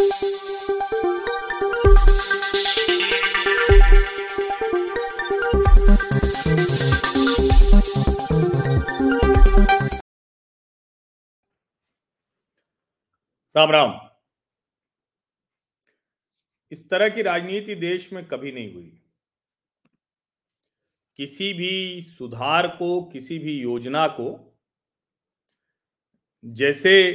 [0.00, 0.40] राम राम।
[16.70, 19.02] इस तरह की राजनीति देश में कभी नहीं हुई।
[21.16, 24.58] किसी भी सुधार को, किसी भी योजना को,
[26.44, 27.12] जैसे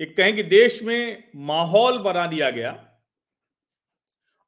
[0.00, 2.72] एक कहें कि देश में माहौल बना दिया गया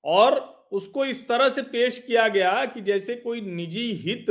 [0.04, 0.38] और
[0.72, 4.26] उसको इस तरह से पेश किया गया कि जैसे कोई निजी हित,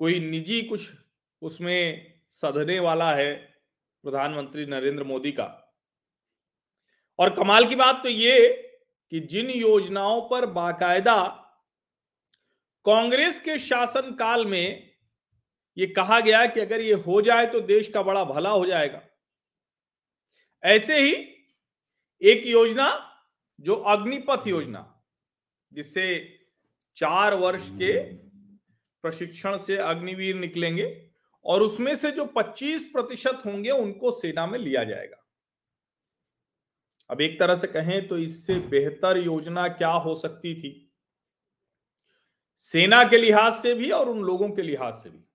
[0.00, 0.88] कोई निजी कुछ
[1.42, 3.34] उसमें सधने वाला है
[4.04, 5.44] प्रधानमंत्री नरेंद्र मोदी का।
[7.18, 8.48] और कमाल की बात तो ये
[9.12, 11.24] कि जिन योजनाओं पर बाकायदा
[12.86, 14.90] कांग्रेस के शासन काल में
[15.76, 19.02] ये कहा गया कि अगर ये हो जाए तो देश का बड़ा भला हो जाएगा।
[20.64, 21.12] ऐसे ही
[22.22, 23.12] एक योजना,
[23.60, 25.04] जो अग्निपथ योजना,
[25.72, 26.38] जिससे
[26.96, 28.02] चार वर्ष के
[29.02, 31.10] प्रशिक्षण से अग्निवीर निकलेंगे
[31.44, 35.22] और उसमें से जो 25 प्रतिशत होंगे, उनको सेना में लिया जाएगा।
[37.10, 40.94] अब एक तरह से कहें तो इससे बेहतर योजना क्या हो सकती थी?
[42.56, 45.25] सेना के लिहाज से भी और उन लोगों के लिहाज से भी।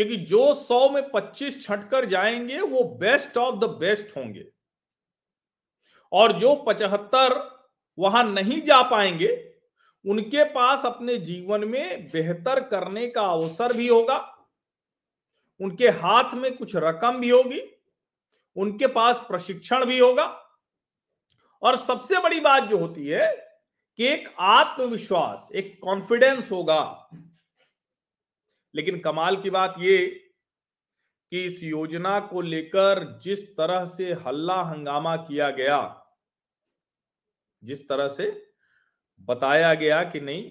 [0.00, 4.46] क्योंकि जो 100 में 25 छटकर जाएँगे, वो बेस्ट ऑफ़ द बेस्ट होंगे।
[6.12, 7.60] और जो 75
[7.98, 9.54] वहाँ नहीं जा पाएँगे,
[10.06, 14.46] उनके पास अपने जीवन में बेहतर करने का अवसर भी होगा,
[15.60, 17.62] उनके हाथ में कुछ रकम भी होगी,
[18.56, 20.50] उनके पास प्रशिक्षण भी होगा।
[21.62, 23.60] और सबसे बड़ी बात जो होती है
[23.96, 27.10] कि एक आत्मविश्वास, एक कॉन्फिडेंस होगा।
[28.74, 30.06] लेकिन कमाल की बात ये
[31.32, 35.78] कि इस योजना को लेकर जिस तरह से हल्ला हंगामा किया गया,
[37.62, 38.30] जिस तरह से
[39.20, 40.50] बताया गया कि नहीं,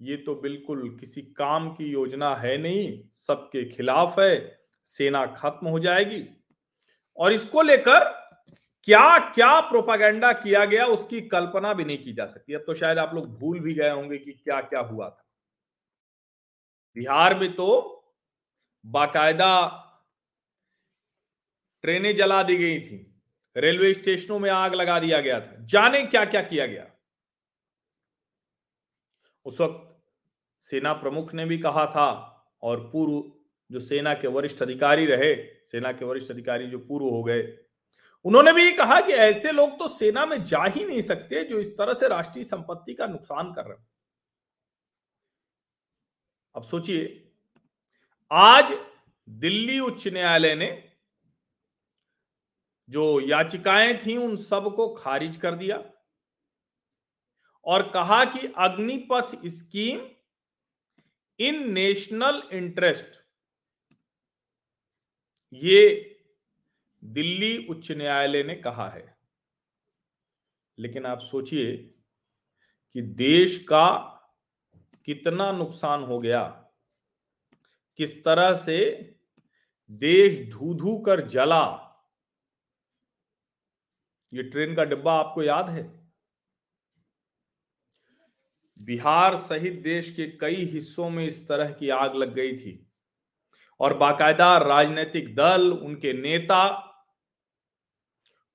[0.00, 5.78] ये तो बिल्कुल किसी काम की योजना है नहीं, सबके खिलाफ है, सेना खत्म हो
[5.78, 6.22] जाएगी।
[7.16, 8.04] और इसको लेकर
[8.88, 12.98] क्या क्या प्रोपागेंडा किया गया, उसकी कल्पना भी नहीं की जा सकती। अब तो शायद
[12.98, 15.19] आप लोग भूल भी गए होंगे कि क्या क्या हुआ था।
[16.96, 17.96] बिहार में तो
[18.84, 19.52] बाकायदा
[21.82, 23.06] ट्रेनें जला दी गई थी।
[23.56, 26.86] रेलवे स्टेशनों में आग लगा दिया गया था। जाने क्या क्या किया गया?
[29.46, 29.86] उस वक्त
[30.60, 32.08] सेना प्रमुख ने भी कहा था
[32.62, 33.32] और पूर्व
[33.70, 35.34] जो सेना के वरिष्ठ अधिकारी रहे,
[35.64, 37.42] सेना के वरिष्ठ अधिकारी जो पूर्व हो गए,
[38.24, 41.76] उन्होंने भी कहा कि ऐसे लोग तो सेना में जा ही नहीं सकते जो इस
[41.78, 43.86] तरह से राष्ट्रीय संपत्ति का नुकसान कर रहे हैं।
[46.54, 47.32] अब सोचिए,
[48.30, 48.72] आज
[49.28, 50.70] दिल्ली उच्च न्यायालय ने
[52.88, 55.82] जो याचिकाएँ थी उन सबको खारिज कर दिया
[57.66, 60.00] और कहा कि Agnipath scheme
[61.38, 63.20] in national interest,
[65.52, 66.16] ये
[67.04, 69.16] दिल्ली उच्च न्यायालय ने कहा है।
[70.78, 71.76] लेकिन आप सोचिए
[72.94, 74.09] कि देश का
[75.04, 76.42] कितना नुकसान हो गया?
[77.96, 78.78] किस तरह से
[79.90, 81.86] देश धू धू कर जला?
[84.32, 86.00] ये ट्रेन का डिब्बा आपको याद है?
[88.78, 92.92] बिहार सहित देश के कई हिस्सों में इस तरह की आग लग गई थी
[93.80, 96.86] और बाकायदा राजनीतिक दल, उनके नेता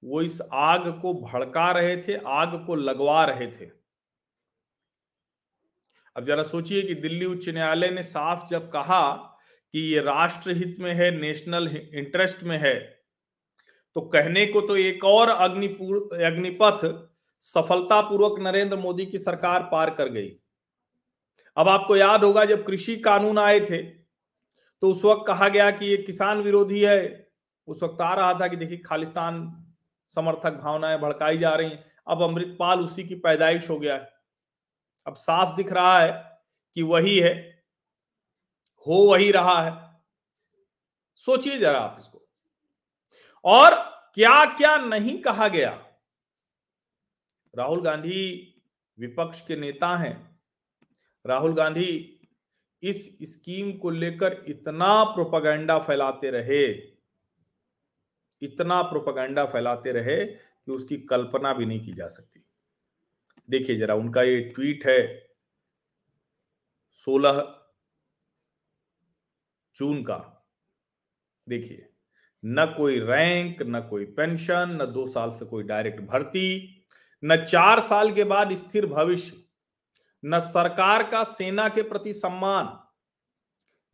[0.04, 3.85] वो इस आग को भड़का रहे थे, आग को लगवा रहे थे।
[6.16, 9.12] अब जरा सोचिए कि दिल्ली उच्च न्यायालय ने साफ़ जब कहा
[9.74, 12.76] कि ये राष्ट्रहित में है, नेशनल इंटरेस्ट में है
[13.96, 16.86] तो कहने को तो एक और अग्निपुर अग्निपथ
[17.44, 20.32] सफलतापूर्वक नरेंद्र मोदी की सरकार पार कर गई।
[21.58, 25.86] अब आपको याद होगा जब कृषि कानून आए थे तो उस वक्त कहा गया कि
[25.86, 27.28] ये किसान विरोधी है।
[27.68, 29.38] उस वक्त आ रहा था कि देखिए खालिस्तान
[30.14, 34.10] समर्थक भावनाएँ भड़काई जा रही हैं। अब अमृतपाल उसी की पैदाइश हो गया है।
[35.08, 36.42] अब साफ़ दिख रहा है
[36.76, 37.64] कि वही है,
[38.88, 40.02] हो वही रहा है।
[41.16, 42.28] सोचिए जरा आप इसको।
[43.44, 43.76] और
[44.14, 45.86] क्या क्या नहीं कहा गया?
[47.58, 48.52] राहुल गांधी
[49.00, 50.40] विपक्ष के नेता हैं।
[51.26, 52.12] राहुल गांधी
[52.84, 56.96] इस स्कीम को लेकर इतना प्रोपागेंडा फैलाते रहे,
[58.42, 62.45] इतना प्रोपागेंडा फैलाते रहे कि उसकी कल्पना भी नहीं की जा सकती।
[63.50, 65.30] देखिए जरा, उनका ये ट्वीट है
[66.94, 67.62] 16
[69.76, 70.48] जून का।
[71.50, 71.90] देखिए,
[72.46, 76.82] न कोई रैंक, न कोई पेंशन, न दो साल से कोई डायरेक्ट भर्ती,
[77.24, 79.44] न चार साल के बाद स्थिर भविष्य,
[80.26, 82.82] न सरकार का सेना के प्रति सम्मान।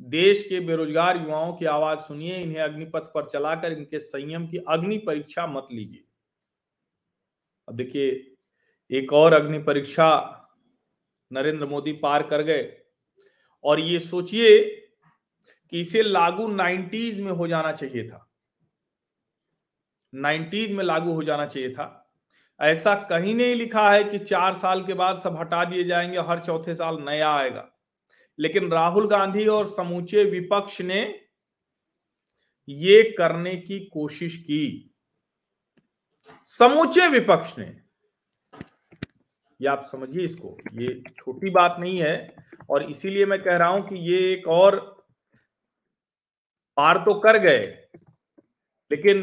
[0.02, 4.98] देश के बेरोजगार युवाओं की आवाज़ सुनिए, इन्हें अग्निपथ पर चलाकर इनके संयम की अग्नि
[4.98, 6.04] परीक्षा मत लीजिए।
[7.68, 8.31] अब देखिए
[8.92, 10.38] एक और अग्नि परीक्षा
[11.34, 12.82] नरेंद्र मोदी पार कर गए।
[13.64, 14.60] और ये सोचिए
[15.70, 18.32] कि इसे लागू नाइन्टीज में हो जाना चाहिए था।
[20.14, 22.14] नाइन्टीज में लागू हो जाना चाहिए था।
[22.62, 26.40] ऐसा कहीं नहीं लिखा है कि चार साल के बाद सब हटा दिए जाएँगे हर
[26.40, 27.72] चौथे साल नया आएगा।
[28.40, 31.22] लेकिन राहुल गांधी और समूचे विपक्ष ने
[32.70, 34.96] ये करने की कोशिश की।
[36.44, 37.91] समूचे विपक्ष ने
[39.62, 42.36] ये आप समझिए इसको। ये छोटी बात नहीं है
[42.70, 44.80] और इसीलिए मैं कह रहा हूँ कि ये एक और
[46.78, 47.62] पार तो कर गए,
[48.92, 49.22] लेकिन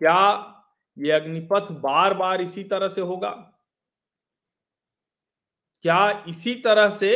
[0.00, 0.52] क्या
[0.96, 3.30] ये अग्निपथ बार बार इसी तरह से होगा?
[5.84, 7.12] क्या इसी तरह से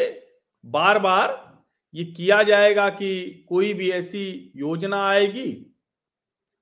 [0.64, 1.38] बार बार
[1.94, 5.76] ये किया जाएगा कि कोई भी ऐसी योजना आएगी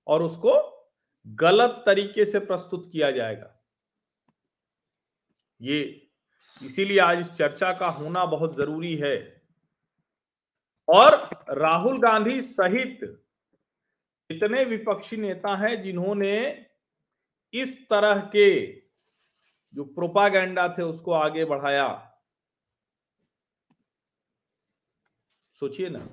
[0.06, 0.52] और उसको
[1.26, 3.54] गलत तरीके से प्रस्तुत किया जाएगा?
[5.60, 6.10] ये
[6.60, 9.16] इसीलिए आज इस चर्चा का होना बहुत ज़रूरी है।
[10.88, 11.14] और
[11.50, 13.00] राहुल गांधी सहित
[14.30, 16.66] जितने विपक्षी नेता हैं जिन्होंने
[17.54, 18.50] इस तरह के
[19.74, 21.88] जो प्रोपागेंडा थे उसको आगे बढ़ाया।
[25.62, 26.06] सोचिए ना।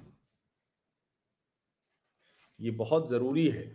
[2.60, 3.66] ये बहुत ज़रूरी है।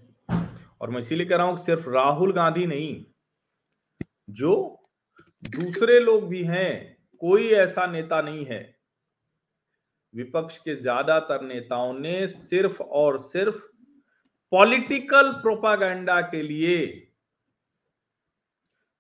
[0.81, 3.05] और मैं इसीलिए कह रहा हूँ सिर्फ़ राहुल गांधी नहीं,
[4.31, 4.80] जो
[5.43, 8.61] दूसरे लोग भी हैं, कोई ऐसा नेता नहीं है।
[10.15, 13.57] विपक्ष के ज़्यादातर नेताओं ने सिर्फ़ और सिर्फ़
[14.53, 17.07] पॉलिटिकल प्रोपागेंडा के लिए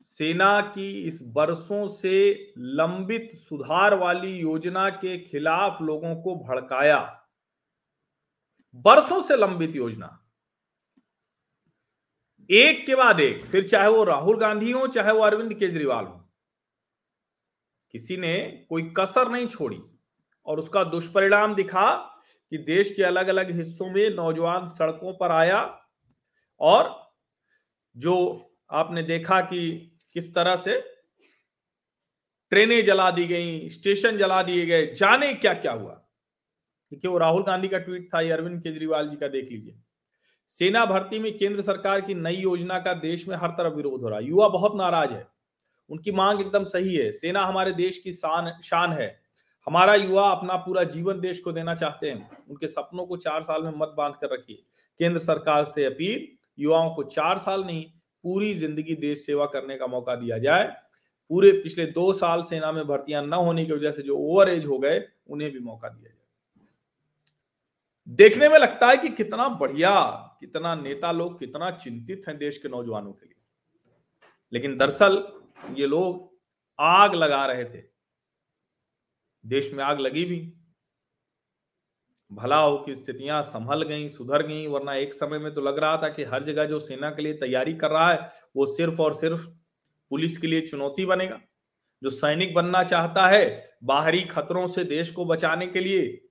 [0.01, 6.99] सेना की इस बरसों से लंबित सुधार वाली योजना के खिलाफ लोगों को भड़काया।
[8.85, 10.17] बरसों से लंबित योजना।
[12.51, 16.20] एक के बाद एक, फिर चाहे वो राहुल गांधी हो, चाहे वो अरविंद केजरीवाल हो।
[17.93, 19.79] किसी ने कोई कसर नहीं छोड़ी
[20.47, 21.97] और उसका दुष्परिणाम दिखा
[22.51, 25.81] कि देश के अलग अलग हिस्सों में नौजवान सड़कों पर आया
[26.61, 27.11] और
[27.97, 30.81] जो आपने देखा कि किस तरह से
[32.51, 35.95] ट्रेनें जला दी गई, स्टेशन जला दिए गए, जाने क्या क्या हुआ?
[36.93, 39.79] देखिए, वो राहुल गांधी का ट्वीट था, ये अरविंद केजरीवाल जी का देख लीजिए।
[40.49, 44.09] सेना भर्ती में केंद्र सरकार की नई योजना का देश में हर तरफ़ विरोध हो
[44.09, 45.40] रहा है। युवा बहुत नाराज़ है।
[45.91, 49.21] उनकी मांग एकदम सही है। सेना हमारे देश की शान शान है।
[49.67, 53.63] हमारा युवा अपना पूरा जीवन देश को देना चाहते हैं। उनके सपनों को चार साल
[53.63, 54.63] में मत बाँध कर रखिए।
[54.99, 56.29] केंद्र सरकार से अपील,
[56.59, 57.85] युवाओं को चार साल नहीं,
[58.23, 60.77] पूरी ज़िंदगी देश सेवा करने का मौका दिया जाए।
[61.29, 64.67] पूरे पिछले दो साल सेना में भर्तियाँ न होने की वजह से जो ओवर एज
[64.67, 66.17] हो गए, उन्हें भी मौका दिया जाए।
[68.09, 70.01] देखने में लगता है कि कितना बढ़िया,
[70.41, 73.35] कितना नेता लोग, कितना चिंतित हैं देश के नौजवानों के लिए।
[74.53, 76.39] लेकिन दरअसल ये लोग
[76.81, 77.85] आग लगा रहे थे।
[79.47, 80.55] देश में आग लगी भी।
[82.33, 85.97] भला हो कि स्थितियाँ संभल गई, सुधर गई, वरना एक समय में तो लग रहा
[85.97, 89.15] था कि हर जगह जो सेना के लिए तैयारी कर रहा है, वो सिर्फ़ और
[89.15, 89.49] सिर्फ़
[90.11, 91.41] पुलिस के लिए चुनौती बनेगा।
[92.03, 96.29] जो सैनिक बनना चाहता है, बाहरी खतरों से देश को बचाने के लिए,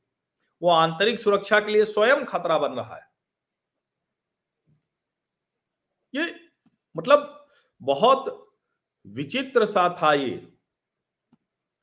[0.61, 3.09] वो आंतरिक सुरक्षा के लिए स्वयं खतरा बन रहा है।
[6.15, 6.49] ये
[6.97, 7.47] मतलब
[7.81, 8.48] बहुत
[9.05, 10.35] विचित्र सा था ये।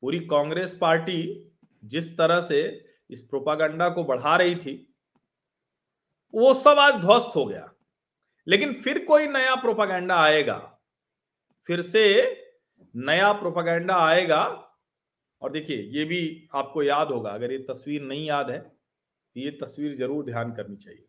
[0.03, 1.21] पूरी कांग्रेस पार्टी
[1.83, 2.61] जिस तरह से
[3.09, 4.75] इस प्रोपागंडा को बढ़ा रही थी,
[6.33, 7.71] वो सब आज ध्वस्त हो गया।
[8.47, 10.57] लेकिन फिर कोई नया प्रोपागंडा आएगा,
[11.69, 12.03] फिर से
[12.95, 14.43] नया प्रोपागंडा आएगा।
[15.41, 19.51] और देखिए, ये भी आपको याद होगा, अगर ये तस्वीर नहीं याद है तो ये
[19.61, 21.05] तस्वीर ज़रूर ध्यान करनी चाहिए।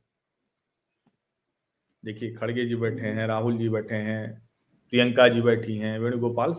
[2.02, 4.47] देखिए, खड़गे जी बैठे हैं, राहुल जी बैठे हैं
[4.92, 6.52] प्रियंका जी बैठी हैं, वेणुगोपाल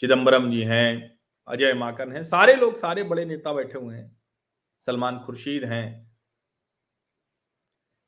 [0.00, 1.18] चिदम्बरम जी हैं,
[1.48, 4.16] अजय माकन हैं, सारे लोग, सारे बड़े नेता बैठे हुए हैं,
[4.84, 6.06] सलमान खुर्शीद हैं।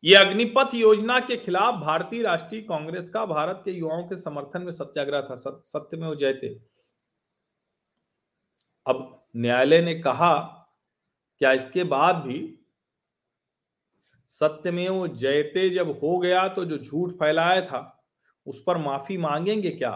[0.04, 4.72] ये अग्निपथ योजना के खिलाफ भारतीय राष्ट्रीय कांग्रेस का भारत के युवाओं के समर्थन में
[4.72, 6.49] सत्याग्रह था सत्य में वो जयते
[8.87, 10.34] अब न्यायालय ने कहा,
[11.40, 12.38] क्या इसके बाद भी
[14.30, 17.80] सत्य में वो जयते जब हो गया तो जो झूठ फैलाया था
[18.50, 19.92] उस पर माफ़ी मांगेंगे क्या?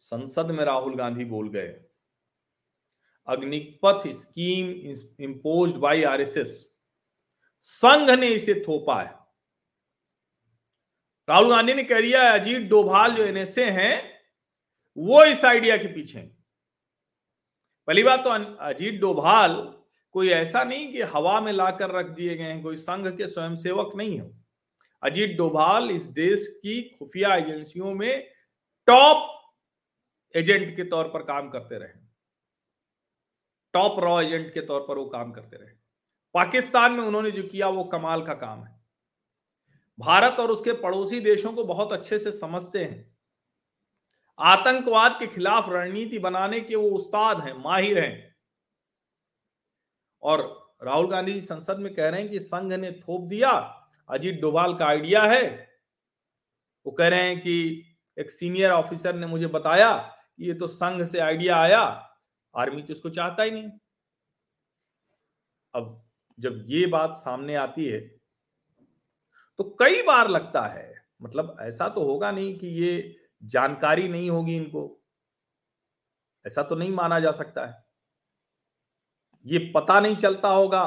[0.00, 1.68] संसद में राहुल गांधी बोल गए,
[3.28, 4.70] Agnipath scheme
[5.24, 6.50] impose by RSS
[7.64, 9.14] Sangh ने इसे थोपा है।
[11.28, 14.02] राहुल गांधी ने कह दिया, अजीत डोभाल जो एनएसए हैं,
[14.96, 16.20] वो इस आइडिया के पीछे
[17.88, 18.30] पहली बात तो
[18.64, 19.54] अजीत डोभाल
[20.14, 23.92] कोई ऐसा नहीं कि हवा में लाकर रख दिए गए हैं, कोई संघ के स्वयंसेवक
[23.96, 24.45] नहीं है।
[25.02, 28.30] अजीत डोभाल इस देश की खुफिया एजेंसियों में
[28.86, 29.42] टॉप
[30.36, 32.06] एजेंट के तौर पर काम करते रहे।
[33.72, 35.70] टॉप रॉ एजेंट के तौर पर वो काम करते रहे।
[36.34, 38.80] पाकिस्तान में उन्होंने जो किया, वो कमाल का काम है।
[39.98, 43.16] भारत और उसके पड़ोसी देशों को बहुत अच्छे से समझते हैं।
[44.38, 48.36] आतंकवाद के खिलाफ रणनीति बनाने के वो उस्ताद हैं, माहिर हैं।
[50.22, 53.75] और राहुल गांधी संसद में कह रहे हैं कि संघ ने थोप दिया
[54.08, 55.44] अजीत डोभाल का आइडिया है?
[56.86, 57.82] वो कह रहे हैं कि
[58.16, 61.80] एक सीनियर ऑफिसर ने मुझे बताया कि ये तो संघ से आइडिया आया
[62.54, 63.70] आर्मी तो इसको चाहता ही नहीं।
[65.74, 66.04] अब
[66.38, 68.00] जब ये बात सामने आती है
[69.58, 74.56] तो कई बार लगता है मतलब ऐसा तो होगा नहीं कि ये जानकारी नहीं होगी
[74.56, 75.02] इनको।
[76.44, 77.84] ऐसा तो नहीं माना जा सकता है।
[79.46, 80.84] ये पता नहीं चलता होगा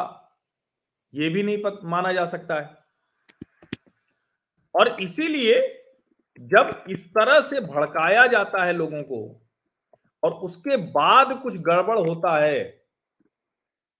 [1.13, 2.77] ये भी नहीं पत, माना जा सकता है।
[4.79, 5.55] और इसीलिए
[6.39, 9.19] जब इस तरह से भड़काया जाता है लोगों को
[10.23, 12.63] और उसके बाद कुछ गड़बड़ होता है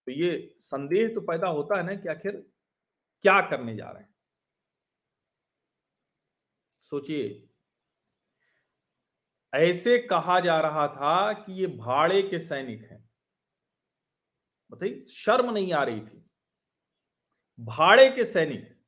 [0.08, 2.32] तो ये संदेह तो पैदा होता है ना कि आखिर
[3.26, 4.16] क्या करने जा रहे हैं।
[6.92, 7.50] सोचिए,
[9.54, 13.04] ऐसे कहा जा रहा था कि ये भाड़े के सैनिक हैं।
[14.72, 16.26] बताइए, शर्म नहीं आ रही थी।
[17.60, 18.79] भाड़े के सैनिक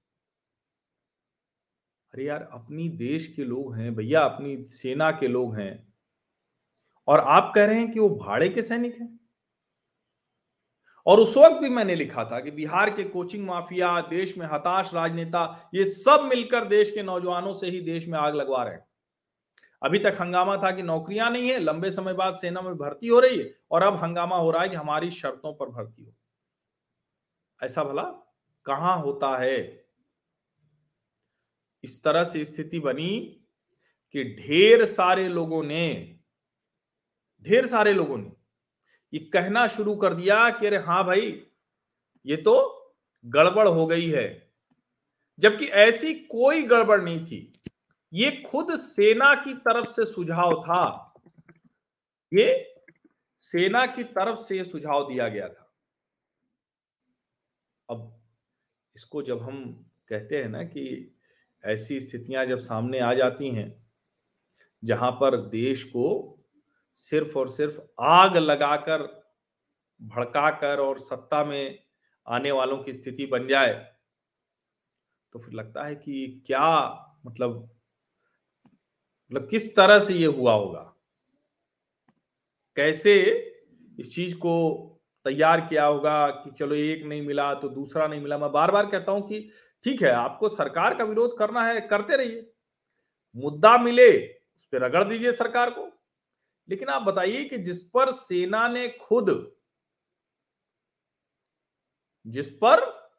[2.13, 5.93] अरे यार, अपनी देश के लोग हैं भैया, अपनी सेना के लोग हैं।
[7.07, 9.19] और आप कह रहे हैं कि वो भाड़े के सैनिक हैं?
[11.05, 14.93] और उस वक्त भी मैंने लिखा था कि बिहार के कोचिंग माफिया, देश में हताश
[14.93, 18.85] राजनेता, ये सब मिलकर देश के नौजवानों से ही देश में आग लगवा रहे हैं।
[19.83, 23.19] अभी तक हंगामा था कि नौकरियाँ नहीं है, लंबे समय बाद सेना में भर्ती हो
[23.19, 26.13] रही है, और अब हंगामा हो रहा है कि हमारी शर्तों पर भर्ती हो।
[27.63, 28.03] ऐसा भला
[28.65, 29.85] कहाँ होता है?
[31.83, 33.19] इस तरह से स्थिति बनी
[34.11, 36.19] कि ढेर सारे लोगों ने,
[37.41, 38.31] ढेर सारे लोगों ने
[39.13, 41.47] ये कहना शुरू कर दिया कि अरे हाँ भाई,
[42.25, 42.77] ये तो
[43.25, 44.51] गड़बड़ हो गई है।
[45.39, 47.61] जबकि ऐसी कोई गड़बड़ नहीं थी।
[48.13, 51.13] ये खुद सेना की तरफ़ से सुझाव था।
[52.33, 52.75] ये
[53.37, 55.73] सेना की तरफ़ से सुझाव दिया गया था।
[57.89, 58.21] अब
[58.95, 61.15] इसको जब हम कहते हैं ना कि
[61.63, 63.73] ऐसी स्थितियाँ जब सामने आ जाती हैं,
[64.83, 66.05] जहाँ पर देश को
[66.97, 69.03] सिर्फ़ और सिर्फ़ आग लगाकर,
[69.99, 71.79] भड़काकर और सत्ता में
[72.27, 73.73] आने वालों की स्थिति बन जाए
[75.33, 76.69] तो फिर लगता है कि क्या
[77.25, 77.69] मतलब
[79.31, 80.81] मतलब किस तरह से ये हुआ होगा?
[82.77, 83.13] कैसे
[83.99, 84.53] इस चीज़ को
[85.25, 88.37] तैयार किया होगा कि चलो एक नहीं मिला तो दूसरा नहीं मिला?
[88.37, 89.39] मैं बार बार कहता हूँ कि
[89.83, 92.53] ठीक है, आपको सरकार का विरोध करना है, करते रहिए।
[93.35, 95.87] मुद्दा मिले, उस पर रगड़ दीजिए सरकार को।
[96.69, 99.55] लेकिन आप बताइए कि जिस पर सेना ने खुद,
[102.27, 103.09] जिस पर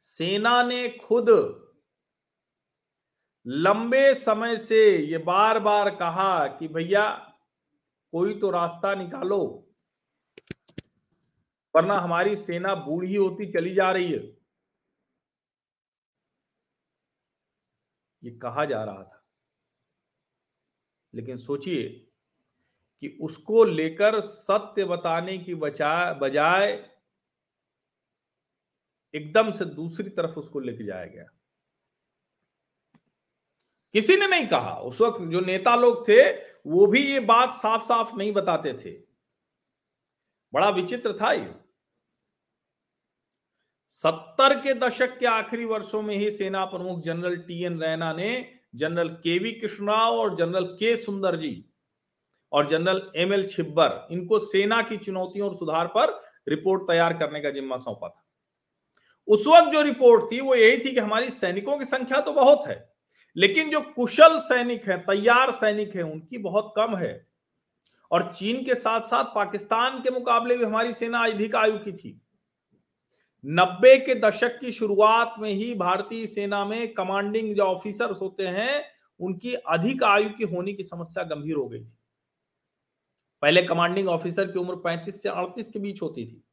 [0.00, 1.28] सेना ने खुद
[3.46, 7.34] लंबे समय से ये बार बार कहा कि भैया,
[8.12, 9.68] कोई तो रास्ता निकालो,
[11.74, 14.37] वरना हमारी सेना बूढ़ी होती चली जा रही है।
[18.24, 19.24] ये कहा जा रहा था।
[21.14, 21.88] लेकिन सोचिए
[23.00, 26.90] कि उसको लेकर सत्य बताने की बजाय
[29.14, 31.24] एकदम से दूसरी तरफ़ उसको लेके जाया गया।
[33.92, 36.32] किसी ने नहीं कहा। उस वक्त जो नेता लोग थे,
[36.66, 38.90] वो भी ये बात साफ़ साफ़ नहीं बताते थे।
[40.52, 41.67] बड़ा विचित्र था ये।
[43.92, 48.30] सत्तर के दशक के आखिरी वर्षों में ही सेना प्रमुख जनरल टी एन रैना ने
[48.74, 51.64] जनरल के वी कृष्णराव और जनरल के सुंदर जी
[52.52, 56.12] और जनरल एम एल छिब्बर, इनको सेना की चुनौतियों और सुधार पर
[56.48, 58.24] रिपोर्ट तैयार करने का जिम्मा सौंपा था।
[59.28, 62.66] उस वक्त जो रिपोर्ट थी, वो यही थी कि हमारी सैनिकों की संख्या तो बहुत
[62.66, 62.78] है,
[63.36, 67.26] लेकिन जो कुशल सैनिक हैं, तैयार सैनिक हैं, उनकी बहुत कम है।
[68.10, 72.20] और चीन के साथ साथ पाकिस्तान के मुकाबले भी हमारी सेना अधिक आयु की थी।
[73.46, 78.84] नब्बे के दशक की शुरुआत में ही भारतीय सेना में कमांडिंग जो ऑफिसर्स होते हैं,
[79.20, 81.92] उनकी अधिक आयु की होने की समस्या गंभीर हो गई थी।
[83.42, 86.44] पहले कमांडिंग ऑफिसर की उम्र 35 से 38 के बीच होती थी।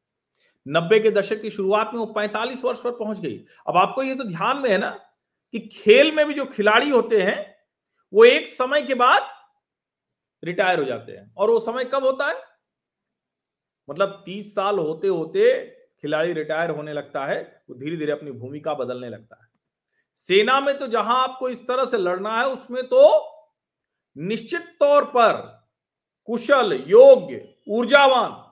[0.67, 4.15] नब्बे के दशक की शुरुआत में वो पैंतालीस वर्ष पर पहुँच गई। अब आपको ये
[4.15, 4.89] तो ध्यान में है ना
[5.51, 7.55] कि खेल में भी जो खिलाड़ी होते हैं,
[8.13, 9.21] वो एक समय के बाद
[10.43, 12.41] रिटायर हो जाते हैं। और वो समय कब होता है?
[13.89, 15.74] मतलब तीस साल होते होते
[16.05, 19.49] खिलाड़ी रिटायर होने लगता है, वो धीरे धीरे अपनी भूमिका बदलने लगता है।
[20.15, 23.31] सेना में तो जहाँ आपको इस तरह से लड़ना है, उसमें तो
[24.17, 25.65] निश्चित तौर पर
[26.25, 28.51] कुशल, योग्य, ऊर्जावान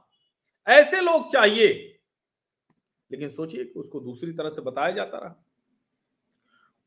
[0.72, 2.00] ऐसे लोग चाहिए।
[3.12, 5.46] लेकिन सोचिए उसको दूसरी तरह से बताया जाता रहा।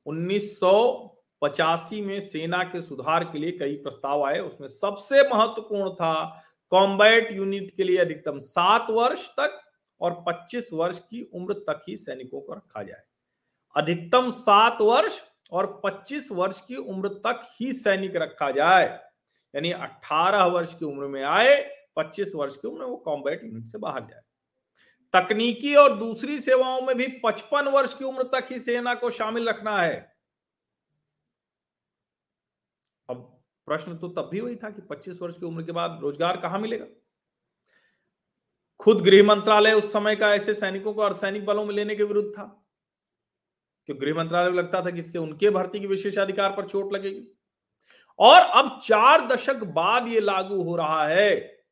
[0.07, 7.33] 1985 में सेना के सुधार के लिए कई प्रस्ताव आए, उसमें सबसे महत्वपूर्ण था, कॉम्बैट
[7.33, 9.63] यूनिट के लिए अधिकतम सात वर्ष तक
[10.01, 13.03] और 25 वर्ष की उम्र तक ही सैनिकों को रखा जाए।
[13.77, 15.21] अधिकतम सात वर्ष
[15.53, 18.85] और 25 वर्ष की उम्र तक ही सैनिक रखा जाए।
[19.55, 21.57] यानी 18 वर्ष की उम्र में आए
[21.97, 24.21] 25 वर्ष की उम्र में वो कॉम्बैट यूनिट से बाहर जाए।
[25.15, 29.49] तकनीकी और दूसरी सेवाओं में भी 55 वर्ष की उम्र तक ही सेना को शामिल
[29.49, 30.17] रखना है।
[33.09, 36.37] अब प्रश्न तो तब भी वही था कि 25 वर्ष की उम्र के बाद रोज़गार
[36.37, 36.87] कहाँ मिलेगा?
[38.79, 42.29] खुद गृह मंत्रालय उस समय का ऐसे सैनिकों को अर्धसैनिक बलों में लेने के विरुद्ध
[42.31, 42.45] था।
[43.89, 47.27] क्योंकि गृह मंत्रालय को लगता था कि इससे उनके भर्ती के विशेषाधिकार पर चोट लगेगी।
[48.19, 51.65] और अब चार दशक बाद ये लागू हो रहा है।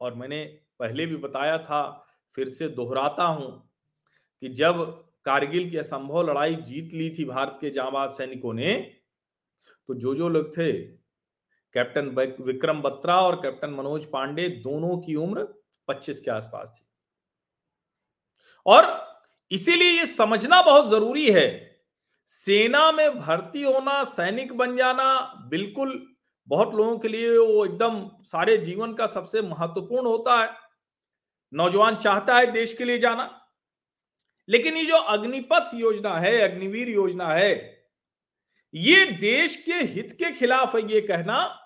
[0.00, 0.44] और मैंने
[0.78, 3.70] पहले भी बताया था, फिर से दोहराता हूँ
[4.42, 4.82] कि जब
[5.24, 8.74] कारगिल की असंभव लड़ाई जीत ली थी भारत के जाबाज सैनिकों ने
[9.88, 10.72] तो जो जो लोग थे,
[11.74, 12.08] कैप्टन
[12.40, 15.46] विक्रम बत्रा और कैप्टन मनोज पांडे, दोनों की उम्र
[15.88, 16.86] 25 के आसपास थी।
[18.66, 19.06] और
[19.50, 21.76] इसीलिए ये समझना बहुत ज़रूरी है,
[22.26, 26.16] सेना में भर्ती होना, सैनिक बन जाना बिल्कुल
[26.48, 30.50] बहुत लोगों के लिए वो एकदम सारे जीवन का सबसे महत्वपूर्ण होता है।
[31.54, 33.42] नौजवान चाहता है देश के लिए जाना।
[34.48, 37.84] लेकिन ये जो अग्निपथ योजना है, अग्निवीर योजना है,
[38.74, 41.65] ये देश के हित के खिलाफ है, ये कहना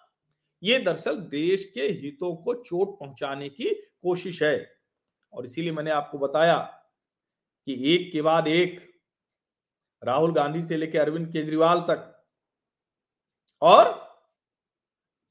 [0.63, 4.81] ये दरअसल देश के हितों को चोट पहुँचाने की कोशिश है।
[5.33, 6.59] और इसीलिए मैंने आपको बताया
[7.67, 8.89] कि एक के बाद एक,
[10.03, 12.25] राहुल गांधी से लेकर अरविंद केजरीवाल तक।
[13.63, 14.11] और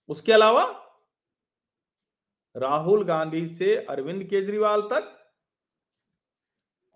[0.10, 0.64] उसके अलावा
[2.56, 5.16] राहुल गांधी से अरविंद केजरीवाल तक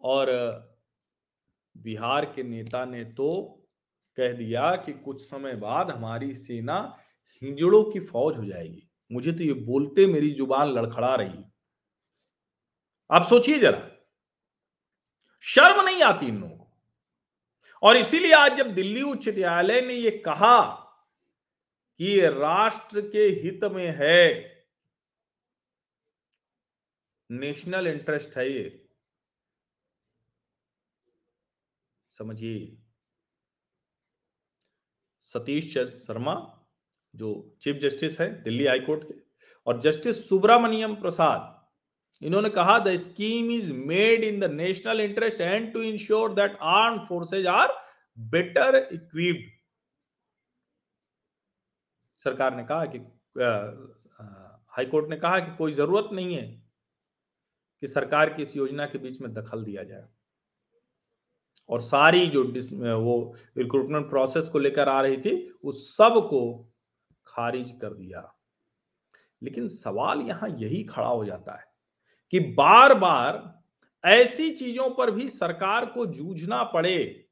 [0.01, 0.29] और
[1.77, 3.31] बिहार के नेता ने तो
[4.17, 7.02] कह दिया कि कुछ समय बाद हमारी सेना
[7.43, 11.43] हिंजड़ों की फौज हो जाएगी। मुझे तो ये बोलते मेरी ज़ुबान लड़खड़ा रही।
[13.12, 13.89] आप सोचिए जरा।
[15.43, 16.82] शर्म नहीं आती इन लोगों को।
[17.84, 20.62] और इसीलिए आज जब दिल्ली उच्च न्यायालय ने यह कहा
[21.99, 24.49] कि ये राष्ट्र के हित में है,
[27.32, 28.89] नेशनल इंटरेस्ट है ये।
[32.08, 32.77] समझिए।
[35.21, 36.34] सतीश शर्मा
[37.13, 39.13] जो चीफ जस्टिस है दिल्ली हाईकोर्ट के,
[39.67, 41.49] और जस्टिस सुब्रमण्यम प्रसाद,
[42.21, 46.99] इन्होंने कहा the scheme is made in the national interest and to ensure that arm
[47.06, 47.73] forces are
[48.17, 49.52] better equipped
[52.26, 52.97] सरकार ने कहा कि
[54.76, 56.47] हाईकोर्ट ने कहा कि कोई ज़रूरत नहीं है
[57.84, 60.08] कि सरकार की इस योजना के बीच में दखल दिया जाए।
[61.69, 62.43] और सारी जो
[62.99, 66.69] वो रिक्रूटमेंट प्रोसेस को लेकर आ रही थी, उस सबको
[67.34, 68.30] खारिज कर दिया।
[69.41, 71.65] लेकिन सवाल यहाँ यही खड़ा हो जाता है
[72.34, 73.41] कि बार बार
[74.04, 77.30] ऐसी चीज़ों पर भी सरकार को जूझना पड़े,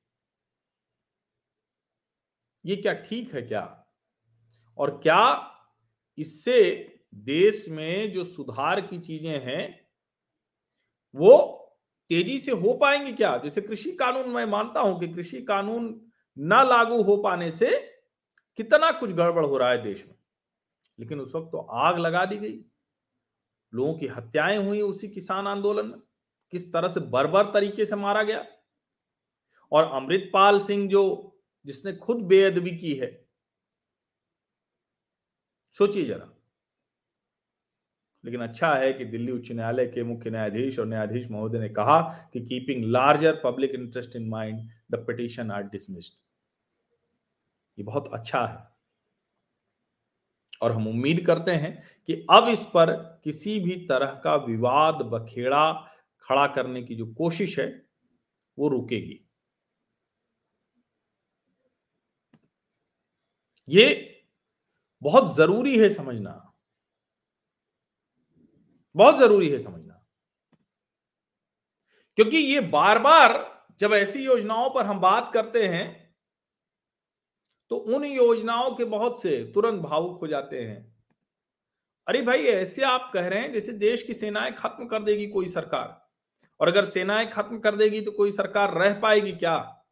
[2.66, 3.64] ये क्या ठीक है क्या?
[4.78, 5.48] और क्या
[6.18, 6.62] इससे
[7.16, 9.80] देश में जो सुधार की चीज़ें हैं,
[11.16, 11.38] वो
[12.10, 13.38] तेज़ी से हो पाएँगे क्या?
[13.38, 15.86] जैसे कृषि कानून, मैं मानता हूँ कि कृषि कानून
[16.38, 17.68] न लागू हो पाने से
[18.56, 20.16] कितना कुछ गड़बड़ हो रहा है देश में।
[21.00, 22.66] लेकिन उस वक्त तो आग लगा दी गई।
[23.74, 26.00] लोगों की हत्याएँ हुई उसी किसान आंदोलन में।
[26.52, 28.46] किस तरह से बर्बर तरीके से मारा गया।
[29.72, 31.28] और अमृतपाल सिंह जो,
[31.66, 33.28] जिसने खुद बेअदबी की है।
[35.72, 36.38] सोचिए जरा।
[38.26, 42.30] लेकिन अच्छा है कि दिल्ली उच्च न्यायालय के मुख्य न्यायाधीश और न्यायाधीश महोदय ने कहा
[42.34, 46.14] कि keeping larger public interest in mind, the petition are dismissed.
[47.82, 48.72] ये बहुत अच्छा है।
[50.62, 52.92] और हम उम्मीद करते हैं कि अब इस पर
[53.24, 55.74] किसी भी तरह का विवाद, बखेड़ा
[56.22, 57.86] खड़ा करने की जो कोशिश है,
[58.60, 59.28] वो रुकेगी।
[63.70, 64.08] ये
[65.02, 66.54] बहुत ज़रूरी है समझना।
[68.96, 70.06] बहुत ज़रूरी है समझना।
[72.16, 76.01] क्योंकि ये बार बार जब ऐसी योजनाओं पर हम बात करते हैं
[77.72, 80.96] तो उन योजनाओं के बहुत से तुरंत भावुक हो जाते हैं।
[82.08, 85.48] अरे भाई, ऐसे आप कह रहे हैं जैसे देश की सेनाएँ खत्म कर देगी कोई
[85.48, 86.10] सरकार।
[86.60, 89.84] और अगर सेनाएँ खत्म कर देगी तो कोई सरकार रह पाएगी क्या?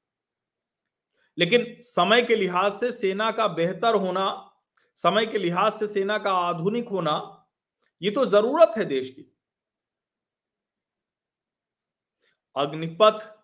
[1.37, 4.51] लेकिन समय के लिहाज से सेना का बेहतर होना,
[4.95, 7.45] समय के लिहाज से सेना का आधुनिक होना,
[8.01, 9.35] ये तो ज़रूरत है देश की।
[12.55, 13.38] अग्निपथ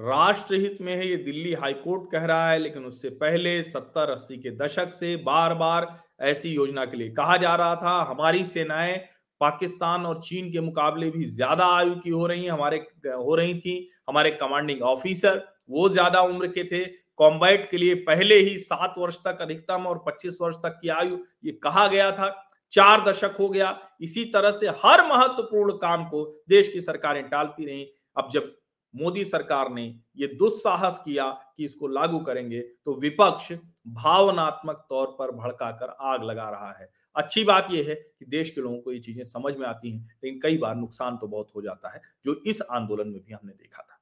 [0.00, 4.50] राष्ट्रहित में है, ये दिल्ली हाईकोर्ट कह रहा है, लेकिन उससे पहले सत्तर अस्सी के
[4.56, 5.88] दशक से बार बार
[6.22, 8.96] ऐसी योजना के लिए कहा जा रहा था। हमारी सेनाएँ
[9.40, 13.90] पाकिस्तान और चीन के मुकाबले भी ज़्यादा आयु की हो रही हमारे हो रही थी।
[14.08, 16.84] हमारे कमांडिंग ऑफिसर वो ज़्यादा उम्र के थे।
[17.18, 21.18] कॉम्बैट के लिए पहले ही सात वर्ष तक अधिकतम और पच्चीस वर्ष तक की आयु,
[21.44, 22.30] ये कहा गया था।
[22.72, 27.66] चार दशक हो गया। इसी तरह से हर महत्वपूर्ण काम को देश की सरकारें टालती
[27.66, 27.86] रही।
[28.16, 28.52] अब जब
[28.94, 29.84] मोदी सरकार ने
[30.16, 33.52] ये दुस्साहस किया कि इसको लागू करेंगे तो विपक्ष
[33.88, 38.60] भावनात्मक तौर पर भड़काकर आग लगा रहा है। अच्छी बात यह है कि देश के
[38.60, 41.62] लोगों को ये चीज़ें समझ में आती हैं, लेकिन कई बार नुकसान तो बहुत हो
[41.62, 43.98] जाता है, जो इस आंदोलन में भी हमने देखा था।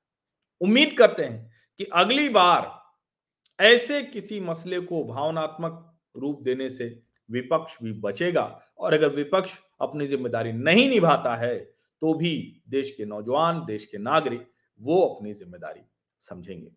[0.60, 2.76] उम्मीद करते हैं कि अगली बार
[3.58, 5.84] ऐसे किसी मसले को भावनात्मक
[6.16, 6.86] रूप देने से
[7.28, 8.42] विपक्ष भी बचेगा,
[8.78, 11.56] और अगर विपक्ष अपनी ज़िम्मेदारी नहीं निभाता है
[12.02, 14.46] तो भी देश के नौजवान, देश के नागरिक
[14.80, 15.80] वो अपनी ज़िम्मेदारी
[16.22, 16.70] समझेंगे।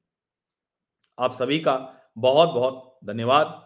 [1.17, 1.75] आप सभी का
[2.17, 3.59] बहुत बहुत धन्यवाद।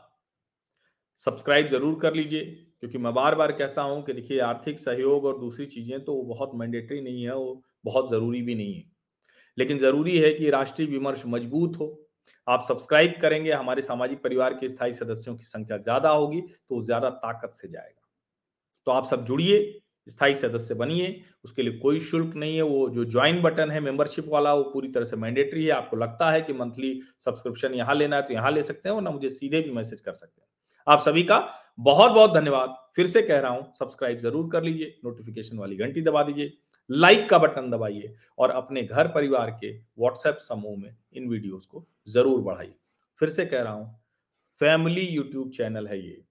[1.20, 2.42] सब्सक्राइब ज़रूर कर लीजिए,
[2.80, 6.52] क्योंकि मैं बार बार कहता हूँ कि देखिए, आर्थिक सहयोग और दूसरी चीज़ें तो बहुत
[6.56, 8.84] मैंडेटरी नहीं है वो बहुत ज़रूरी भी नहीं है।
[9.58, 11.88] लेकिन ज़रूरी है कि राष्ट्रीय विमर्श मज़बूत हो।
[12.48, 17.10] आप सब्सक्राइब करेंगे, हमारे सामाजिक परिवार के स्थायी सदस्यों की संख्या ज़्यादा होगी तो ज़्यादा
[17.10, 18.02] ताकत से जाएगा।
[18.88, 19.60] तो आप सब जुड़िए
[20.08, 24.26] स्थायी सदस्य बनिए उसके लिए कोई शुल्क नहीं है, वो जो ज्वाइन बटन है मेंबरशिप
[24.30, 28.16] वाला, वो पूरी तरह से मैंडेटरी है। आपको लगता है कि मंथली सब्सक्रिप्शन यहाँ लेना
[28.16, 30.48] है तो यहाँ ले सकते हैं और ना मुझे सीधे भी मैसेज कर सकते हैं।
[30.88, 31.40] आप सभी का
[31.80, 36.02] बहुत बहुत धन्यवाद। फिर से कह रहा हूँ सब्सक्राइब ज़रूर कर लीजिए नोटिफिकेशन वाली घंटी
[36.04, 36.54] दबा दीजिए
[36.90, 41.86] लाइक का बटन दबाइए, और अपने घर परिवार के व्हाट्सएप समूह में इन वीडियोस को
[42.10, 42.74] ज़रूर बढ़ाइए।
[43.22, 44.00] फिर से कह रहा हूँ
[44.62, 46.22] फैमिली यूट्यूब चैनल है ये,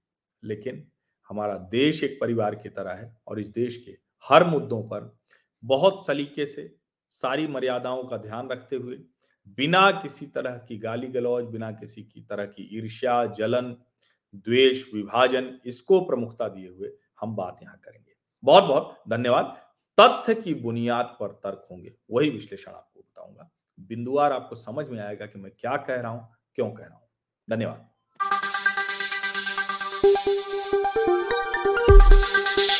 [0.43, 0.83] लेकिन
[1.31, 5.13] हमारा देश एक परिवार की तरह है और इस देश के हर मुद्दों पर
[5.63, 6.75] बहुत सलीके से
[7.13, 8.97] सारी मर्यादाओं का ध्यान रखते हुए,
[9.59, 13.77] बिना किसी तरह की गाली गलौज बिना किसी की तरह की ईर्ष्या, जलन,
[14.35, 18.13] द्वेष, विभाजन, इसको प्रमुखता दिए हुए हम बात यहाँ करेंगे।
[18.45, 19.57] बहुत बहुत धन्यवाद।
[19.99, 25.27] तथ्य की बुनियाद पर तर्क होंगे, वही विश्लेषण आपको बताऊँगा। बिंदुवार आपको समझ में आएगा
[25.27, 27.09] कि मैं क्या कह रहा हूँ, क्यों कह रहा हूँ।
[27.49, 27.94] धन्यवाद।
[30.97, 32.74] Música